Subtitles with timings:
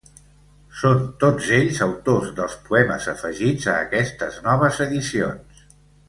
[0.77, 5.61] Són, tots ells, autors dels poemes afegits a aquestes noves edicions.